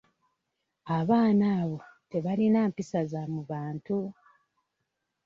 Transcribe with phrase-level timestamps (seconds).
[0.97, 3.97] Abaana abo tebayina mpisa za mu bantu.